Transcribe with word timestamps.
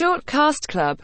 Short 0.00 0.24
Cast 0.24 0.66
Club. 0.66 0.98